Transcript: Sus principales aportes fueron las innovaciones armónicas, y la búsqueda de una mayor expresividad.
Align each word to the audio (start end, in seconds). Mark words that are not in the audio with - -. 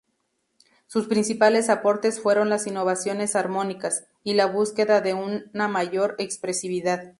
Sus 0.87 1.05
principales 1.05 1.69
aportes 1.69 2.19
fueron 2.19 2.49
las 2.49 2.65
innovaciones 2.65 3.35
armónicas, 3.35 4.07
y 4.23 4.33
la 4.33 4.47
búsqueda 4.47 4.99
de 4.99 5.13
una 5.13 5.67
mayor 5.67 6.15
expresividad. 6.17 7.03